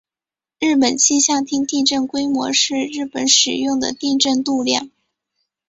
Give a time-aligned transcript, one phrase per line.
[0.59, 4.89] 日本气象厅地震规模是日本使用的地震度量。